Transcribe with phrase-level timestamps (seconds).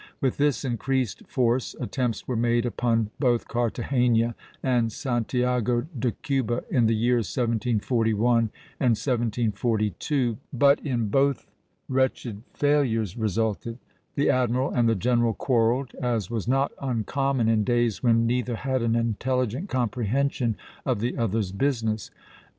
[0.19, 6.87] With this increased force, attempts were made upon both Cartagena and Santiago de Cuba, in
[6.87, 11.45] the years 1741 and 1742, but in both
[11.87, 13.77] wretched failures resulted;
[14.15, 18.81] the admiral and the general quarrelled, as was not uncommon in days when neither had
[18.81, 22.09] an intelligent comprehension of the other's business.